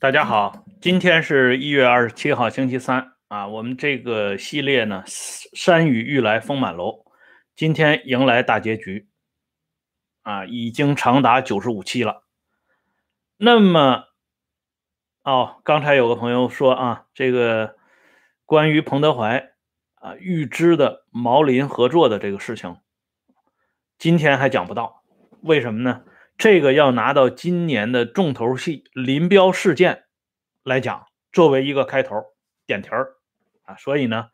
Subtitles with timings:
[0.00, 3.48] 大家好，今天是一月二十七号，星期三啊。
[3.48, 5.02] 我们这个系列呢，
[5.54, 6.90] 《山雨欲来风满楼》，
[7.56, 9.08] 今天迎来大结局
[10.22, 12.22] 啊，已经长达九十五期了。
[13.38, 14.04] 那么，
[15.24, 17.74] 哦，刚才有个朋友说啊，这个
[18.46, 19.50] 关于彭德怀
[19.96, 22.76] 啊预知的毛林合作的这个事情，
[23.98, 25.02] 今天还讲不到，
[25.40, 26.04] 为什么呢？
[26.38, 30.04] 这个要拿到今年的重头戏林彪事件
[30.62, 32.14] 来讲，作为一个开头
[32.64, 33.16] 点题儿
[33.64, 34.28] 啊，所以呢，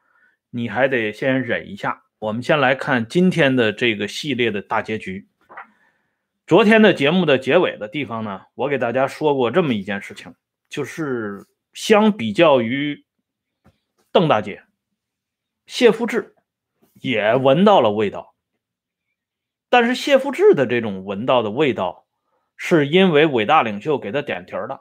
[0.50, 2.02] 你还得先忍一下。
[2.18, 5.28] 我们先来看今天的这个系列的大结局。
[6.46, 10.34] 昨天的节目的结尾的地方呢，我给大家说过这么一件事情，
[10.68, 13.06] 就是相比较于
[14.12, 14.62] 邓大姐，
[15.64, 16.34] 谢富治
[16.92, 18.34] 也闻到了味道。
[19.74, 22.06] 但是谢富治的这种闻到的味道，
[22.56, 24.78] 是因为伟大领袖给他点题儿的。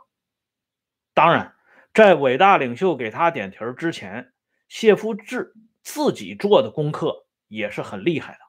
[1.16, 1.56] 当然，
[1.96, 4.32] 在伟大领袖给他点题儿之前，
[4.68, 8.40] 谢富治自己做的功课也是很厉害的。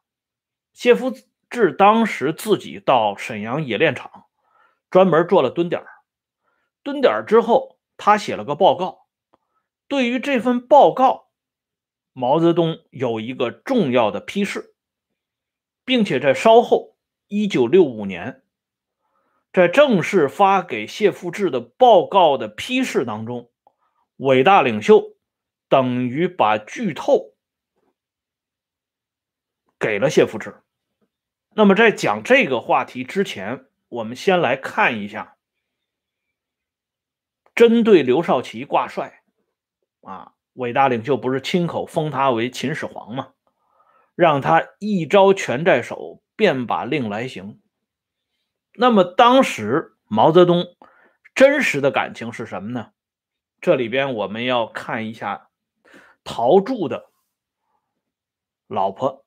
[0.74, 1.14] 谢富
[1.48, 4.26] 治当时自己到沈阳冶炼厂，
[4.90, 5.88] 专门做了蹲点儿
[6.82, 9.06] 蹲点儿之后，他写了个报告。
[9.88, 11.30] 对于这份报告，
[12.12, 14.73] 毛泽东有一个重要的批示。
[15.84, 16.96] 并且在稍后，
[17.28, 18.42] 一九六五年，
[19.52, 23.50] 在正式发给谢富治的报告的批示当中，
[24.16, 25.16] 伟大领袖
[25.68, 27.34] 等于把剧透
[29.78, 30.62] 给了谢富治。
[31.56, 35.36] 那么，在讲这个话题之前，我们先来看一下，
[37.54, 39.22] 针对刘少奇挂帅，
[40.00, 43.34] 啊，伟大领袖不是亲口封他为秦始皇吗？
[44.14, 47.60] 让他一招权在手，便把令来行。
[48.74, 50.76] 那么当时毛泽东
[51.34, 52.90] 真实的感情是什么呢？
[53.60, 55.48] 这里边我们要看一下
[56.22, 57.06] 陶铸的
[58.66, 59.24] 老婆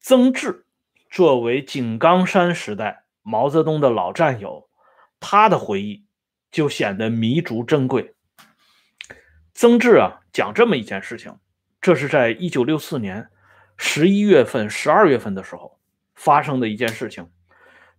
[0.00, 0.66] 曾志，
[1.10, 4.68] 作为井冈山时代毛泽东的老战友，
[5.18, 6.04] 他的回忆
[6.50, 8.14] 就显得弥足珍贵。
[9.54, 11.38] 曾志啊，讲这么一件事情，
[11.80, 13.30] 这是在一九六四年。
[13.82, 15.80] 十一月份、十二月份的时候
[16.14, 17.32] 发生的一件事情，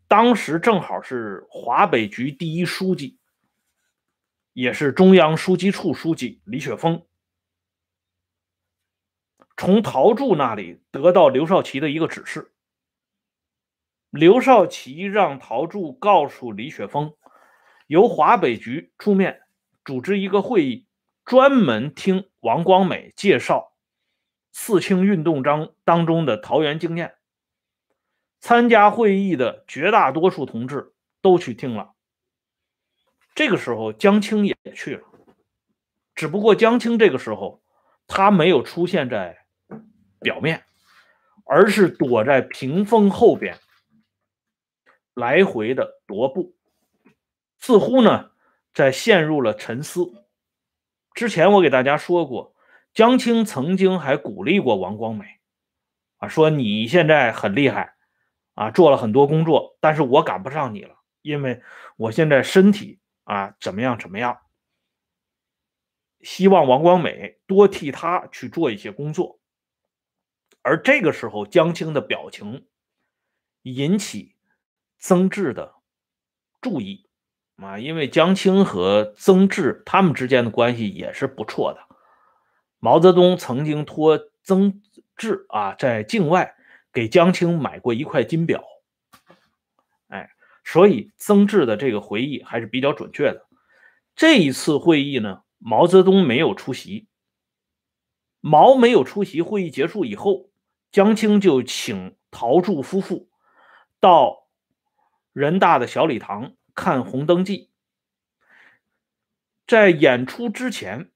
[0.08, 3.18] 当时正好是华北局第一书记，
[4.54, 7.04] 也是中央书记处书记李雪峰，
[9.58, 12.54] 从陶铸那里得到刘少奇的一个指示，
[14.12, 17.16] 刘少奇让陶铸告诉李雪峰，
[17.88, 19.42] 由华北局出面
[19.84, 20.86] 组织一个会议，
[21.26, 23.71] 专门听王光美介绍。
[24.52, 27.16] 四清运动章当中的桃园经验，
[28.40, 31.94] 参加会议的绝大多数同志都去听了。
[33.34, 35.04] 这个时候，江青也去了，
[36.16, 37.64] 只不过江青这个时候
[38.08, 39.46] 他没有出现在
[40.20, 40.66] 表面，
[41.46, 43.58] 而是躲在屏风后边，
[45.14, 46.54] 来回的踱步，
[47.58, 48.32] 似乎呢
[48.74, 50.26] 在陷入了沉思。
[51.14, 52.54] 之前我给大家说过。
[52.94, 55.40] 江青曾经还鼓励过王光美，
[56.18, 57.96] 啊，说你现在很厉害，
[58.54, 61.62] 啊，做了很多工作，但是我赶不上你了，因为
[61.96, 64.40] 我现在身体啊怎么样怎么样。
[66.20, 69.40] 希望王光美多替他去做一些工作。
[70.62, 72.68] 而这个时候，江青的表情
[73.64, 74.36] 引起
[75.00, 75.74] 曾志的
[76.62, 77.10] 注意，
[77.56, 81.91] 啊，因为江青和曾志他们之间的关系也是不错的。
[82.84, 84.82] 毛泽东曾经托曾
[85.16, 86.56] 志啊，在境外
[86.92, 88.64] 给江青买过一块金表，
[90.08, 90.32] 哎，
[90.64, 93.46] 所以曾志的这个回忆还是比较准确的。
[94.16, 97.08] 这一次会议呢，毛泽东没有出席。
[98.40, 100.50] 毛没有出席会议结束以后，
[100.92, 103.30] 江青就请陶铸夫妇
[104.00, 104.48] 到
[105.34, 107.58] 人大的小礼堂看《红灯记》。
[109.68, 111.12] 在演出之前，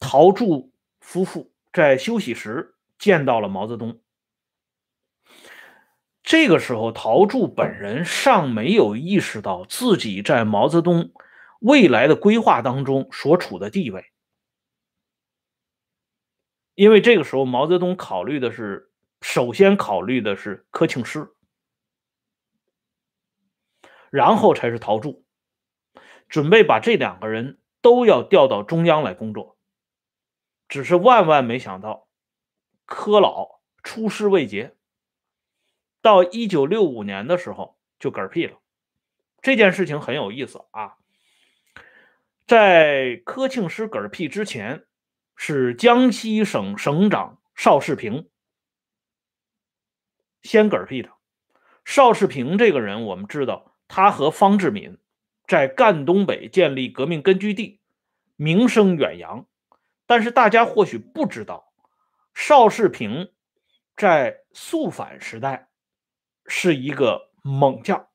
[0.00, 0.72] 陶铸。
[1.00, 4.00] 夫妇在休息时见到了毛泽东。
[6.22, 11.12] 这个时候，陶铸本人尚没有意识到自己在毛泽东
[11.60, 14.12] 未来的规划当中所处的地位，
[16.74, 18.92] 因为这个时候毛泽东考虑的是，
[19.22, 21.28] 首先考虑的是柯庆施，
[24.10, 25.24] 然后才是陶铸，
[26.28, 29.57] 准备把这两个人都要调到中央来工作。
[30.68, 32.08] 只是万万没想到，
[32.84, 34.76] 柯老出师未捷，
[36.02, 38.58] 到一九六五年的时候就嗝屁了。
[39.40, 40.96] 这件事情很有意思啊。
[42.46, 44.84] 在柯庆施嗝屁之前，
[45.36, 48.28] 是江西省省长邵世平
[50.42, 51.10] 先嗝屁的。
[51.84, 54.98] 邵世平这个人，我们知道，他和方志敏
[55.46, 57.80] 在赣东北建立革命根据地，
[58.36, 59.46] 名声远扬。
[60.08, 61.70] 但是大家或许不知道，
[62.32, 63.30] 邵世平
[63.94, 65.68] 在肃反时代
[66.46, 68.08] 是一个猛将。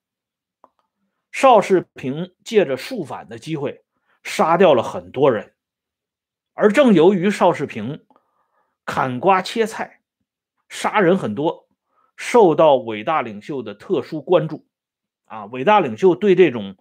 [1.31, 3.85] 邵世平借着肃反的机会，
[4.23, 5.53] 杀掉了很多人。
[6.53, 8.03] 而正由于邵世平
[8.85, 10.01] 砍瓜切菜，
[10.69, 11.67] 杀人很多，
[12.15, 14.67] 受到伟大领袖的特殊关注。
[15.25, 16.75] 啊，伟大领袖对这种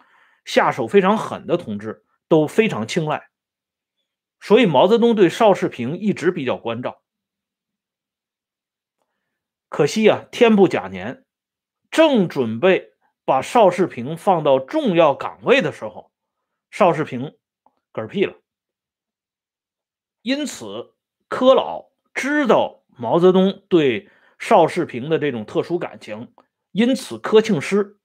[0.47, 3.29] 下手非常狠的同志都非常青睐。
[4.43, 7.01] 所以毛泽东对邵世平一直比较关照。
[9.69, 11.25] 可惜啊，天不假年，
[11.93, 12.93] 正准备
[13.25, 16.11] 把邵世平放到重要岗位的时候，
[16.73, 17.39] 邵世平
[17.93, 18.35] 嗝屁了。
[20.23, 20.93] 因此，
[21.29, 24.11] 柯老知道毛泽东对
[24.41, 26.35] 邵世平的这种特殊感情，
[26.73, 28.01] 因此柯庆施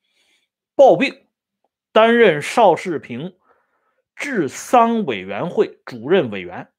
[0.75, 1.27] 抱病，
[1.91, 3.36] 担任邵世平。
[4.17, 6.69] 治丧委员会主任委员，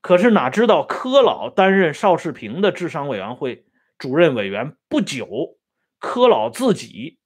[0.00, 3.66] 可是哪知道柯老担任邵世平的治丧委员会
[3.98, 5.58] 主任委员不久，
[5.98, 7.18] 柯老自己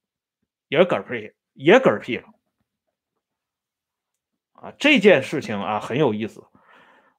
[0.69, 2.23] 也嗝屁，也嗝屁了。
[4.53, 6.43] 啊，这件事情啊很有意思。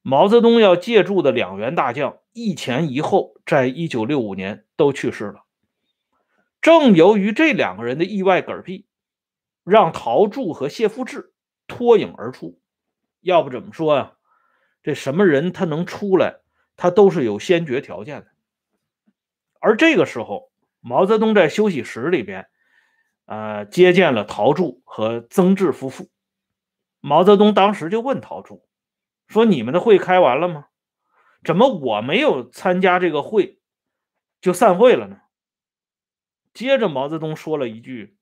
[0.02, 5.44] 毛泽东要借助的两员大将一前一后，在一九六五年都去世了。
[6.61, 8.88] 正由于这两个人的意外嗝屁。
[9.69, 11.32] 让陶铸和谢富治
[11.67, 12.61] 脱颖而出，
[13.20, 14.15] 要不怎么说呀？
[14.82, 16.41] 这什么人他能出来，
[16.76, 18.29] 他都是有先决条件的。
[19.61, 20.50] 而这个时候，
[20.81, 22.49] 毛泽东在休息室里边，
[23.26, 26.09] 呃，接见了陶铸和曾志夫妇。
[27.00, 28.67] 毛泽东当时就问陶铸
[29.26, 30.67] 说：“你们的会开完了吗？
[31.44, 33.61] 怎么我没有参加这个会，
[34.41, 35.21] 就散会了呢？”
[36.55, 38.18] 接着，毛泽东说了一句。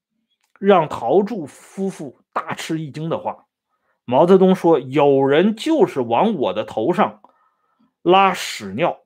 [0.58, 3.46] 让陶铸夫妇大吃一惊的话，
[4.04, 7.22] 毛泽东说：“有人就是往我的头上
[8.02, 9.04] 拉屎尿，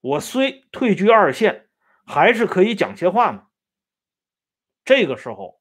[0.00, 1.68] 我虽退居二线，
[2.04, 3.46] 还是可以讲些话嘛。”
[4.84, 5.60] 这个时候，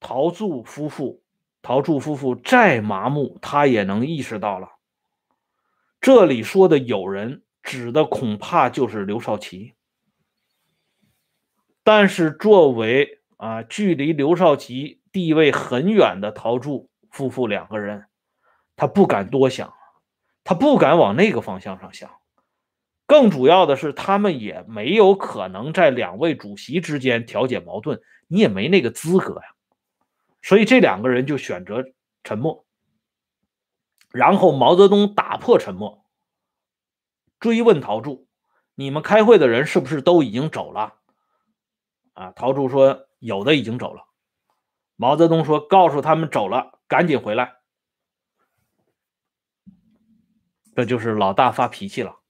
[0.00, 1.22] 陶铸夫妇，
[1.62, 4.68] 陶铸夫妇再麻木，他也能意识到了，
[6.00, 9.74] 这里说的有人，指的恐怕就是刘少奇。
[11.84, 18.06] 但是作为啊，距离刘少奇地位很远的陶铸夫妇两个人，
[18.74, 19.72] 他不敢多想，
[20.42, 22.10] 他不敢往那个方向上想。
[23.06, 29.54] 更主要的是，他们也没有可能在两位主席之间调解矛盾，你也没那个资格呀。
[30.42, 31.84] 所以这两个人就选择
[32.24, 32.66] 沉默。
[34.10, 36.04] 然后毛泽东打破沉默，
[37.38, 38.26] 追问陶铸
[38.74, 40.94] ：“你们开会的人是不是都已经走了？”
[42.14, 43.07] 啊，陶铸说。
[43.18, 44.06] 有的已经走了，
[44.96, 47.56] 毛泽东说：“告诉他们走了，赶紧回来。”
[50.76, 52.20] 这就是老大发脾气了。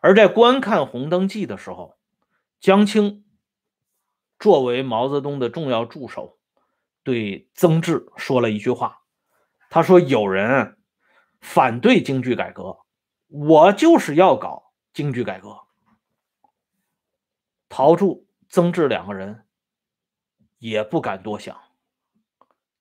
[0.00, 1.98] 而在观看《红灯记》的时候，
[2.58, 3.24] 江青
[4.38, 6.38] 作为毛泽东的重要助手，
[7.02, 9.02] 对曾志说了一句话
[9.68, 10.78] ：“他说有人
[11.42, 12.78] 反对京剧改革，
[13.28, 15.58] 我就是要搞京剧改革。”
[17.68, 19.46] 陶铸、曾志两个人。
[20.60, 21.58] 也不敢多想，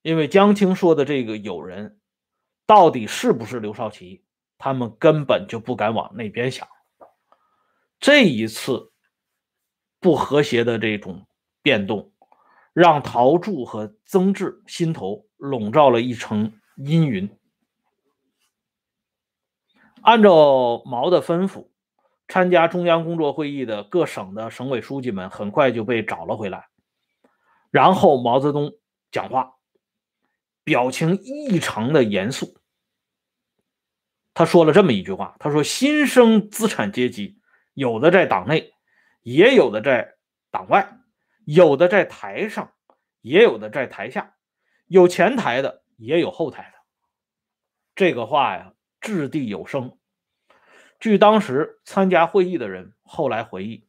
[0.02, 1.98] 因为江青说的这个友人，
[2.68, 4.24] 到底是不是刘少奇，
[4.58, 6.68] 他们根本就不敢往那边想。
[8.00, 8.92] 这一次
[10.00, 11.26] 不和谐的这种
[11.62, 12.12] 变动，
[12.74, 17.30] 让陶铸和曾志心头笼罩了一层阴云。
[20.02, 21.68] 按照毛的吩咐，
[22.28, 26.69] 参加中央工作会议的各省的省委书记们很快就被找了回来。
[27.72, 28.74] 然后毛泽东
[29.12, 29.56] 讲话，
[30.64, 32.58] 表情异常的严肃。
[34.34, 37.40] 他说了这么一句话：“他说，新生资产阶级，
[37.74, 38.74] 有的在党内，
[39.22, 40.16] 也有的在
[40.50, 40.98] 党外，
[41.46, 42.74] 有的在台上，
[43.22, 44.36] 也有的在台下，
[44.88, 46.78] 有前台的，也有后台的。”
[47.96, 49.98] 这个话呀，掷地有声。
[51.02, 53.88] 据当时参加会议的人后来回忆，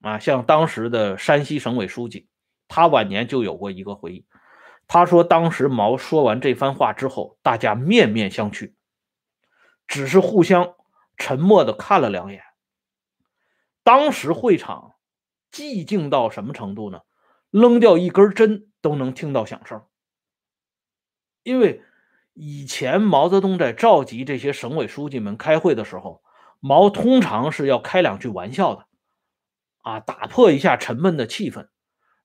[0.00, 2.28] 啊，像当时的山西省委书记。
[2.68, 4.26] 他晚年就有过一个回忆，
[4.86, 8.74] 他说：“当时毛说完这番话之后，大家面面相觑，
[9.86, 10.74] 只是互相
[11.16, 12.42] 沉默的看了两眼。
[13.82, 14.94] 当时会场
[15.50, 17.00] 寂静到什么程度呢？
[17.50, 19.82] 扔掉一根针都能听到响声。
[21.42, 21.82] 因为
[22.34, 26.22] 以前毛泽东在召集这些省委书记们开会的时候，
[26.60, 28.86] 毛通常是要开两句玩笑的，
[29.78, 31.68] 啊，打破一下沉闷的气氛，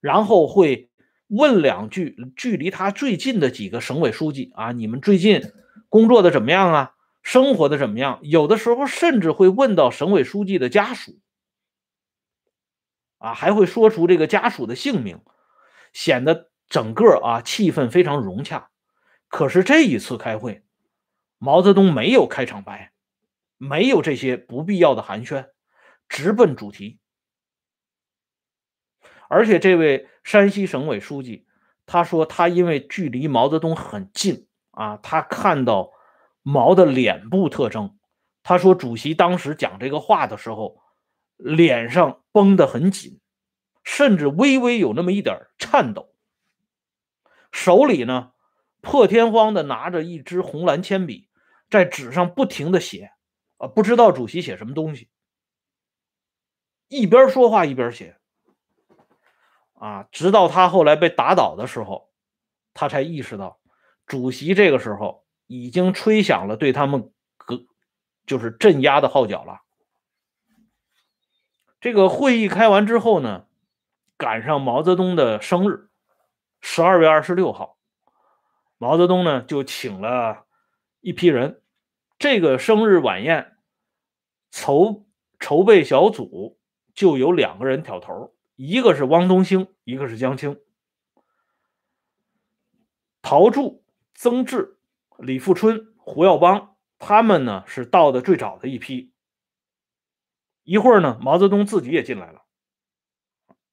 [0.04, 0.90] 然后会
[1.28, 5.50] 问两句距离他最近的几个省委书记啊，你们最近
[5.88, 6.94] 工作的怎么样啊？
[7.22, 8.18] 生活的怎么样？
[8.20, 11.18] 有的时候甚至会问到省委书记的家属，
[13.16, 15.20] 啊，还会说出这个家属的姓名，
[15.94, 18.68] 显得整个啊气氛非常融洽。
[19.28, 20.66] 可是这一次开会，
[21.38, 22.92] 毛泽东没有开场白，
[23.56, 25.46] 没有这些不必要的寒暄，
[26.10, 26.98] 直奔主题。
[29.28, 31.46] 而且这位山西省委书记，
[31.86, 35.92] 他说他因为距离毛泽东很近啊，他看到。
[36.46, 37.96] 毛的脸部特征，
[38.42, 40.82] 他说，主席当时讲这个话的时候，
[41.38, 43.18] 脸上绷得很紧，
[43.82, 46.12] 甚至微微有那么一点颤抖，
[47.50, 48.32] 手里呢
[48.82, 51.30] 破天荒的拿着一支红蓝铅笔，
[51.70, 53.12] 在纸上不停的写，
[53.56, 55.08] 啊，不知道主席写什么东西，
[56.88, 58.18] 一边说话一边写，
[59.84, 62.10] 啊，直到他后来被打倒的时候，
[62.72, 63.58] 他才意识到，
[64.06, 65.22] 主席这个时候。
[65.46, 67.66] 已经吹响了对他们革
[68.24, 69.60] 就是镇压的号角了。
[71.82, 73.44] 这个会议开完之后呢，
[74.16, 75.90] 赶上毛泽东的生日，
[76.62, 77.76] 十二月二十六号，
[78.78, 80.46] 毛泽东呢就请了
[81.02, 81.60] 一批人。
[82.18, 83.58] 这个生日晚宴
[84.50, 85.04] 筹
[85.38, 86.58] 筹备小组
[86.94, 90.60] 就有两个人挑头，一个是汪东兴，一个是江青，
[93.20, 93.84] 陶铸、
[94.14, 94.78] 曾志。
[95.18, 99.12] 李富春、胡耀邦，他们呢是到的最早的一批。
[100.64, 102.42] 一会儿呢，毛泽东自己也进来了。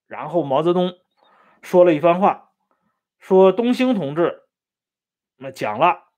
[0.05, 0.93] 然后毛泽东
[1.61, 2.51] 说了一番话，
[3.17, 4.43] 说：“东兴同志，
[5.37, 6.11] 那讲了，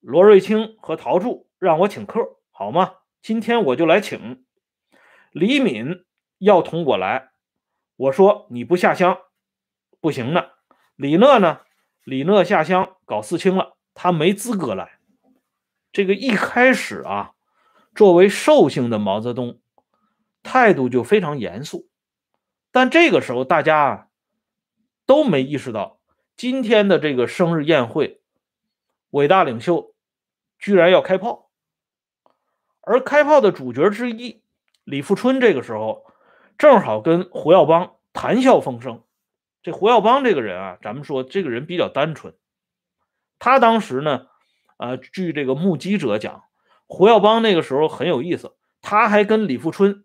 [0.00, 2.94] 罗瑞卿和陶铸让我请客，好吗？
[3.20, 4.44] 今天我就来请。
[5.32, 6.04] 李敏
[6.38, 7.30] 要同我来，
[7.96, 9.18] 我说你不下乡
[10.00, 10.52] 不行的。
[10.96, 11.60] 李讷呢？
[12.04, 14.98] 李讷下乡搞四清了。”他没资格来。
[15.90, 17.32] 这个一开始啊，
[17.94, 19.58] 作为寿星的毛泽东
[20.42, 21.88] 态度就非常严肃。
[22.70, 24.08] 但这个时候，大家啊
[25.06, 25.98] 都没意识到，
[26.36, 28.20] 今天的这个生日宴会，
[29.08, 29.94] 伟大领袖
[30.58, 31.50] 居然要开炮。
[32.82, 34.42] 而开炮的主角之一
[34.84, 36.04] 李富春，这个时候
[36.58, 39.02] 正好跟胡耀邦谈笑风生。
[39.62, 42.34] 这胡耀邦这个人啊，咱们说这个人比较单纯。
[43.38, 44.28] 他当时呢，
[44.78, 46.44] 呃，据这个目击者讲，
[46.86, 50.04] 胡耀邦那个时候很有意思，他还跟李富春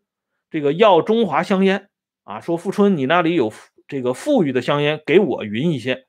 [0.50, 1.90] 这个要中华香烟
[2.24, 3.54] 啊，说富春你那里有
[3.88, 6.08] 这个富裕的香烟，给我匀一些，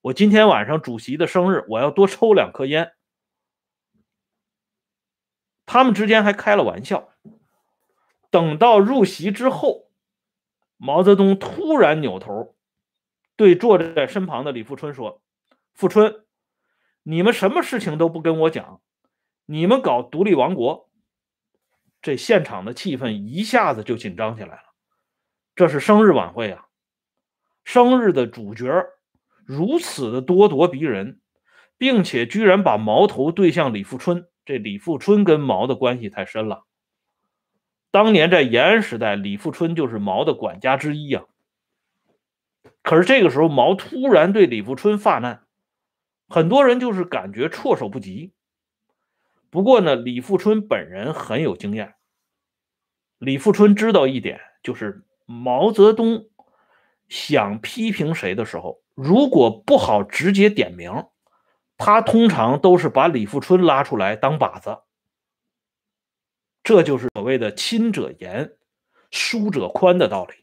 [0.00, 2.92] 我今天晚上主席的生日，我要多抽两颗烟。
[5.64, 7.10] 他们之间还开了玩笑。
[8.30, 9.90] 等到入席之后，
[10.76, 12.56] 毛泽东突然扭头
[13.36, 15.22] 对坐在身旁的李富春说
[15.74, 16.24] ：“富春。”
[17.02, 18.82] 你们什么事情都不跟我讲，
[19.46, 20.90] 你们搞独立王国，
[22.02, 24.74] 这现场的气氛一下子就紧张起来了。
[25.56, 26.66] 这是生日晚会啊，
[27.64, 28.70] 生日的主角
[29.46, 31.22] 如此的咄咄逼人，
[31.78, 34.28] 并且居然把矛头对向李富春。
[34.44, 36.66] 这李富春跟毛的关系太深了，
[37.90, 41.24] 当年在延安时代，李富春就是毛的管家之一啊。
[42.82, 45.42] 可是这个时候，毛突然对李富春发难。
[46.28, 48.32] 很多人就是感觉措手不及。
[49.50, 51.96] 不过呢，李富春本人很有经验。
[53.18, 56.28] 李富春知道一点，就是毛泽东
[57.08, 61.06] 想批评谁的时候，如果不好直接点名，
[61.76, 64.78] 他通常都是把李富春拉出来当靶子。
[66.62, 68.58] 这就是谓的“亲者严，
[69.10, 70.34] 疏者宽”的道理。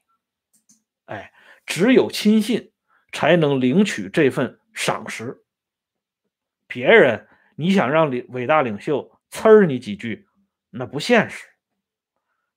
[1.06, 1.32] 哎，
[1.66, 2.74] 只有亲信
[3.12, 5.44] 才能领取这份赏识。
[6.66, 10.28] 别人，你想让领伟大领袖呲儿你几句，
[10.72, 11.46] 那不现实。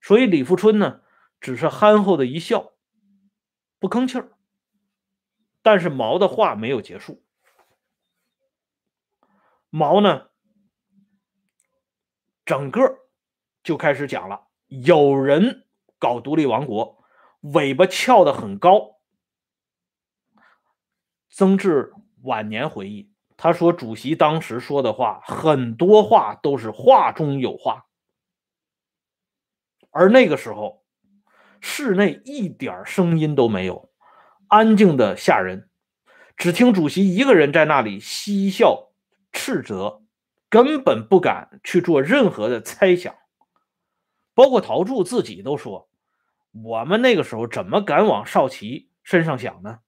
[0.01, 1.03] 所以李富春呢，
[1.41, 2.73] 只是憨厚的一笑，
[3.79, 4.33] 不吭气儿。
[5.63, 7.23] 但是毛的话没有结束，
[9.69, 10.31] 毛呢，
[12.47, 12.81] 整个
[13.63, 15.67] 就开始讲了：有人
[15.99, 17.03] 搞独立王国，
[17.41, 18.99] 尾巴翘得很高。
[21.29, 23.11] 曾志晚年回忆。
[23.43, 27.87] 他说：“主席当时说的话，很多话都是话中有话，
[29.89, 30.85] 而那个时候，
[31.59, 33.91] 室内一点声音都没有，
[34.49, 35.71] 安静的吓人。
[36.37, 38.93] 只听主席一个人在那里嬉笑
[39.33, 40.03] 斥责，
[40.51, 43.15] 根本不敢去做任何的猜想。
[44.35, 45.89] 包括陶铸自己都说
[46.53, 49.81] ：“我们那个时候怎么敢往少奇身上想呢？”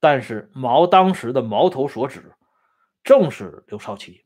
[0.00, 2.34] 但是毛当时的矛头所指，
[3.02, 4.24] 正是刘少奇。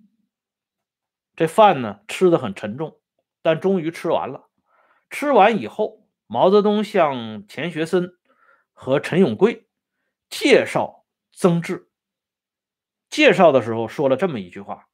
[1.34, 3.00] 这饭呢吃的很沉重，
[3.40, 4.50] 但终于吃完了。
[5.08, 8.14] 吃完以后，毛泽东向钱学森
[8.72, 9.66] 和陈永贵
[10.28, 11.90] 介绍曾志。
[13.08, 14.88] 介绍的时候说了这么一句话：“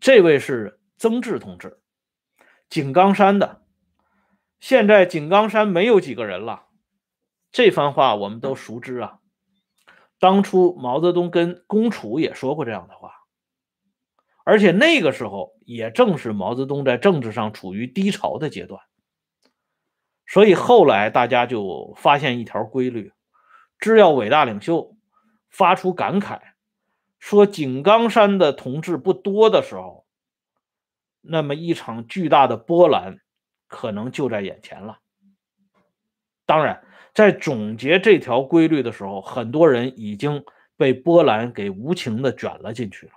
[0.00, 1.81] 这位是曾志同志，
[2.72, 3.60] 井冈山的。
[4.58, 6.68] 现在井冈山没有几个人了。”
[7.52, 9.18] 这番话我们都熟知啊。
[10.18, 13.12] 当初毛泽东跟龚楚也说过这样的话，
[14.44, 18.80] 而且那个时候也正是毛泽东在政治上处于低潮的阶段，
[20.26, 23.12] 所以后来大家就发现一条规律：
[23.78, 24.96] 只要伟大领袖
[25.50, 26.40] 发出感慨，
[27.18, 30.01] 说井冈山的同志不多的时候，
[31.22, 33.16] 那么一场巨大的波澜
[33.66, 34.98] 可能就在眼前了。
[36.44, 36.84] 当然。
[37.14, 40.46] 在总结这条规律的时候，很多人已经
[40.78, 43.12] 被波澜给无情的卷了进去了。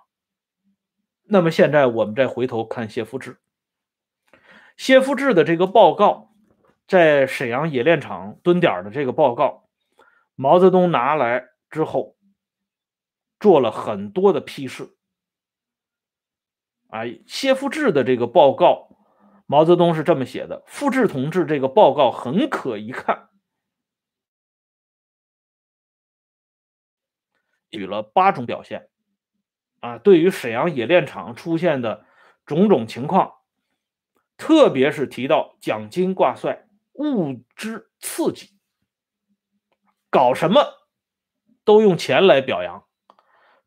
[1.24, 3.38] 那么现在我们再回头看谢夫治，
[4.76, 6.34] 谢夫治的这个报告，
[6.86, 9.70] 在沈阳冶炼厂蹲点的这个报告，
[10.36, 12.18] 毛泽东拿来之后，
[13.40, 14.95] 做了很多的批示。
[16.96, 18.88] 啊，谢富治的这个报告，
[19.48, 23.28] 毛泽东是这么写的：富治同志这个报告很可一看。
[27.70, 28.88] 举了八种表现，
[29.82, 32.06] 啊，对于沈阳冶炼厂出现的
[32.46, 33.34] 种种情况，
[34.38, 38.58] 特别是提到奖金挂帅、物质刺激，
[40.10, 40.88] 搞什么
[41.66, 42.88] 都用钱来表扬，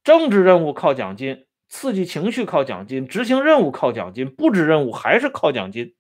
[0.03, 5.95] 政治任务靠奖金，刺激情绪靠奖金，执行任务靠奖金，布置任务还是靠奖金，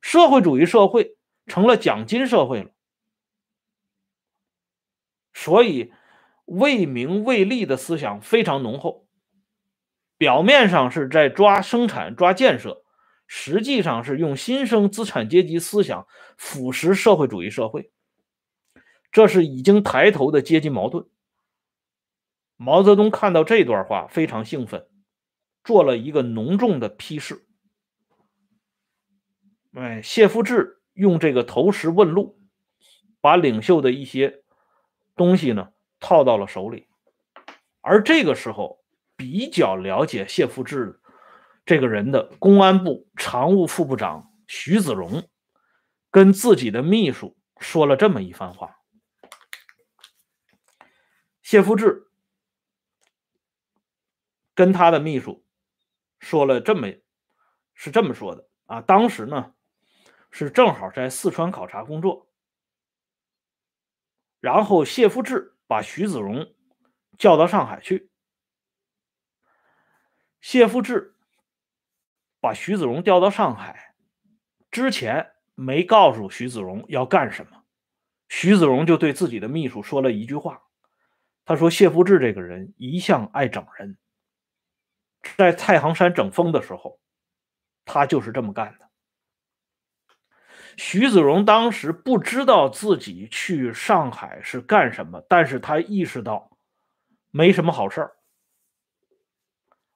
[0.00, 2.70] 社会主义社会成了奖金社会了，
[5.32, 5.92] 所以。
[6.46, 9.06] 为名为利的思想非常浓厚，
[10.18, 12.82] 表面上是在抓生产、抓建设，
[13.26, 17.90] 实际上是用新生资产阶级思想腐蚀社会主义社会。
[19.10, 21.06] 这是已经抬头的阶级矛盾。
[22.56, 24.88] 毛泽东看到这段话非常兴奋，
[25.62, 27.46] 做了一个浓重的批示。
[29.72, 32.40] 哎，谢夫治用这个投石问路，
[33.20, 34.42] 把领袖的一些
[35.14, 35.70] 东西呢。
[36.00, 36.86] 套到了手里，
[37.80, 38.84] 而这个时候
[39.16, 41.00] 比较了解谢富治
[41.64, 45.26] 这个人的公安部常务副部长徐子荣，
[46.10, 48.76] 跟自己的秘书说了这么一番话。
[51.40, 52.06] 谢富治
[54.54, 55.44] 跟他的秘书
[56.18, 56.88] 说了这么
[57.74, 59.54] 是这么说的啊，当时呢
[60.30, 62.28] 是正好在四川考察工作，
[64.40, 65.52] 然后谢富治。
[65.66, 66.54] 把徐子荣
[67.16, 68.10] 叫到上海去。
[70.42, 71.16] 谢富治
[72.38, 73.94] 把徐子荣调到上海
[74.70, 77.64] 之前，没告诉徐子荣要干什么。
[78.28, 80.64] 徐子荣就对自己的秘书说了一句话
[81.46, 83.96] ：“他说谢富治这个人一向爱整人，
[85.36, 87.00] 在太行山整风的时候，
[87.84, 88.84] 他就是这么干的。”
[90.76, 96.58] 徐子荣当时不知道自己去上海是干什么，但是他意识到
[97.30, 98.16] 没什么好事儿，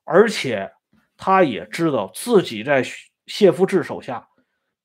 [0.05, 0.73] 而且
[1.17, 2.85] 他也知道自己在
[3.27, 4.29] 谢夫治手下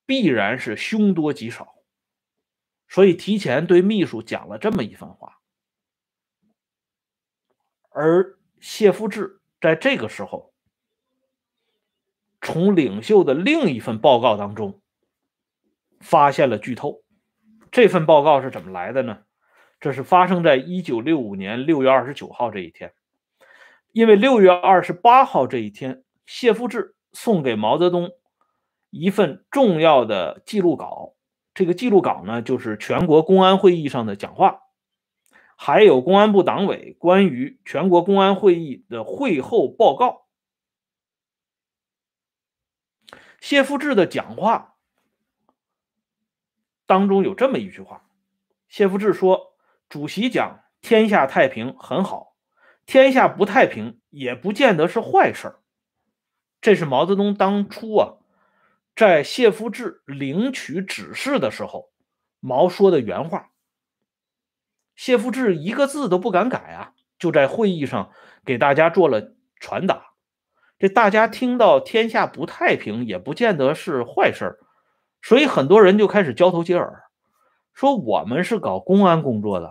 [0.07, 1.75] 必然是凶多吉少，
[2.87, 5.39] 所以提前对秘书讲了这么一番话。
[7.91, 10.53] 而谢夫治在这个时候，
[12.41, 14.79] 从领袖的另一份报告当中。
[16.01, 17.01] 发现了剧透，
[17.71, 19.19] 这份报告是怎么来的呢？
[19.79, 22.93] 这是发生在一九六五年六月二十九号这一天，
[23.93, 28.11] 因为六月二十八号这一天，谢夫治送给毛泽东
[28.89, 31.13] 一份重要的记录稿，
[31.53, 34.62] 这个记录稿呢，就是全国公安会议上的讲话，
[35.65, 40.27] 还有公安部党委关于全国公安会议的会后报告。
[43.39, 44.75] 谢夫治的讲话。
[46.85, 48.03] 当中有这么一句话，
[48.67, 49.55] 谢夫治说
[49.87, 52.35] ：“主席讲天下太平很好，
[52.85, 55.59] 天下不太平也不见得是坏事。”
[56.59, 58.17] 这是毛泽东当初啊，
[58.97, 61.93] 在谢夫治领取指示的时候，
[62.41, 63.52] 毛说的原话。
[64.95, 68.11] 谢夫治一个字都不敢改啊，就在会议上
[68.45, 70.13] 给大家做了传达。
[70.79, 74.57] 这大家听到天下不太平，也不见得是坏事儿，
[75.21, 77.03] 所以很多人就开始交头接耳，
[77.73, 79.69] 说我们是搞公安工作的，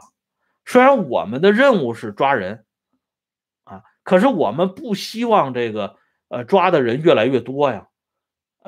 [0.65, 2.65] 虽然我们的任务是抓人，
[3.65, 5.97] 啊，可是我们不希望这个
[6.29, 7.89] 呃抓的人越来越多呀，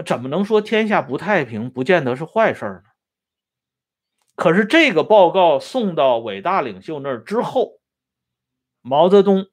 [0.05, 2.91] 怎么能说天下不太平不见得是坏事儿呢？
[4.35, 7.81] 可是这个报告送到伟大领袖那儿之后，
[8.81, 9.49] 毛泽东。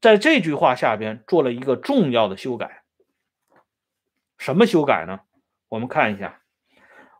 [0.00, 2.84] 在这句话下边做了一个重要的修改，
[4.36, 5.22] 什么修改呢？
[5.68, 6.40] 我们看一下，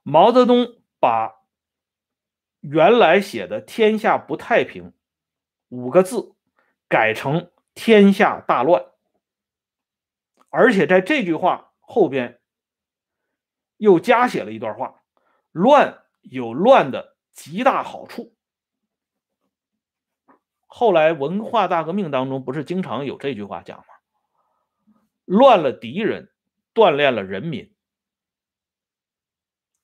[0.05, 1.41] 毛泽东把
[2.61, 4.93] 原来写的“天下不太平”
[5.71, 6.37] 五个字
[6.89, 8.87] 改成“天下大乱”，
[10.49, 12.41] 而且在这句话后边
[13.77, 15.03] 又加写了一段话
[15.51, 18.35] ：“乱有乱的极大好处。”
[20.67, 23.85] 后来文化大革命当中不是经常有这句话讲吗？
[25.25, 26.31] 乱了敌人，
[26.73, 27.75] 锻炼了人民。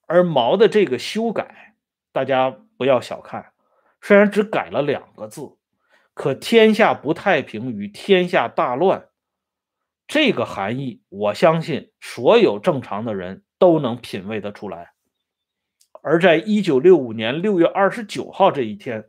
[0.06, 1.76] 而毛的这个修改，
[2.12, 3.52] 大家不要小看，
[4.00, 5.58] 虽然只改了两个字，
[6.14, 9.10] 可天下不太平与天下大乱
[10.06, 14.93] 这个含义，我相信所有正常的人都能品味得出来。
[16.04, 19.08] 而在一九六五年六月二十九号这一天。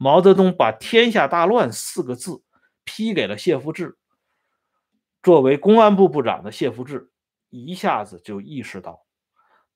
[0.00, 2.44] 毛泽东把“天下大乱”四个字
[2.84, 3.98] 批给了谢富治。
[5.24, 7.10] 作为公安部部长的谢富治
[7.50, 9.04] 一下子就意识到，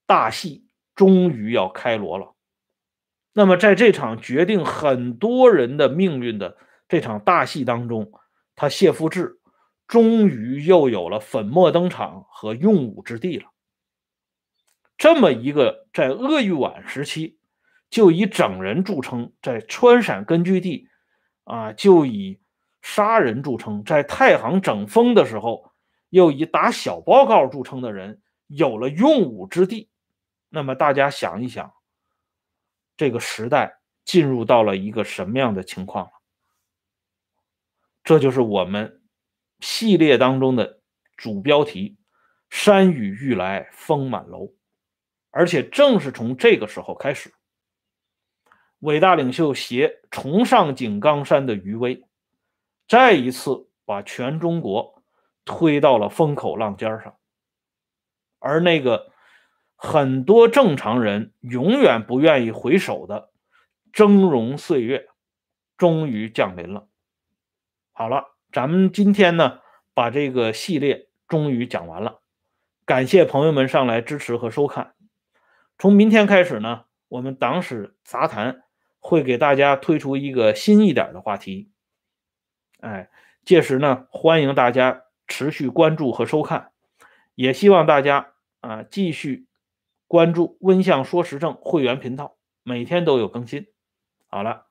[0.06, 2.36] 大戏终于要开锣了。
[3.32, 8.12] 那么，在这场决定很多人的命运的这场大戏当中，
[8.54, 9.40] 他谢富治
[9.88, 13.51] 终于又有了粉墨登场和用武之地了。
[15.02, 17.40] 这么一个在鄂豫皖时期。
[17.90, 20.88] 就以整人著称，在川陕根据地，
[21.42, 22.40] 啊，就以
[22.80, 25.72] 杀人著称；在太行整风的时候，
[26.08, 29.90] 又以打小报告著称的人，有了用武之地。
[30.48, 31.74] 那么大家想一想，
[32.96, 36.08] 这个时代进入到了一个什么样的情况？
[38.04, 39.02] 这就是我们
[39.58, 40.80] 系列当中的
[41.16, 41.98] 主标题
[42.48, 44.54] ：“山雨欲来风满楼”，
[45.32, 47.32] 而且正是从这个时候开始。
[48.78, 52.04] 伟大领袖携重上井冈山的余威，
[52.86, 55.02] 再一次把全中国
[55.44, 57.16] 推到了风口浪尖上，
[58.40, 59.12] 而那个
[59.76, 63.30] 很多正常人永远不愿意回首的
[63.92, 65.08] 峥嵘岁月，
[65.76, 66.88] 终于降临了。
[67.92, 69.60] 好了，咱们今天呢，
[69.94, 72.20] 把这个系列终于讲完了，
[72.84, 74.94] 感谢朋友们上来支持和收看。
[75.82, 78.62] 从明天开始呢，我们党史杂谈。
[79.00, 81.72] 会给大家推出一个新一点的话题，
[82.78, 83.10] 哎，
[83.44, 86.70] 届时呢，欢迎大家持续关注和收看，
[87.34, 89.48] 也希望大家啊继续
[90.06, 93.66] 关注温相说时政会员频道，每天都有更新。
[94.28, 94.66] 好了，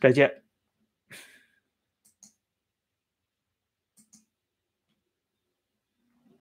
[0.00, 0.41] 再见。